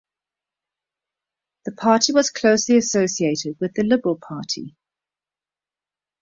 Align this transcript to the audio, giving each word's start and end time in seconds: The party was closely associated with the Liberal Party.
The 1.65 1.73
party 1.73 2.11
was 2.11 2.31
closely 2.31 2.75
associated 2.77 3.59
with 3.59 3.75
the 3.75 3.83
Liberal 3.83 4.17
Party. 4.17 4.75